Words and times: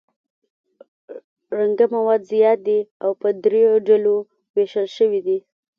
رنګه 1.57 1.85
مواد 1.93 2.21
زیات 2.31 2.59
دي 2.67 2.79
او 3.03 3.11
په 3.21 3.27
دریو 3.43 3.73
ډولو 3.87 4.15
ویشل 4.55 4.87
شوي 4.97 5.21
دي. 5.27 5.37